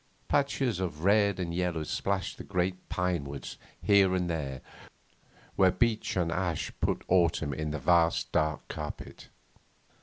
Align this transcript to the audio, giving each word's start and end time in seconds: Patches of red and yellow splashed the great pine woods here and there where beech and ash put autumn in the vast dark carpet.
Patches 0.27 0.79
of 0.79 1.03
red 1.03 1.39
and 1.39 1.53
yellow 1.53 1.83
splashed 1.83 2.39
the 2.39 2.43
great 2.43 2.89
pine 2.89 3.23
woods 3.25 3.59
here 3.83 4.15
and 4.15 4.27
there 4.27 4.61
where 5.55 5.69
beech 5.69 6.17
and 6.17 6.31
ash 6.31 6.73
put 6.81 7.03
autumn 7.07 7.53
in 7.53 7.69
the 7.69 7.77
vast 7.77 8.31
dark 8.31 8.67
carpet. 8.67 9.29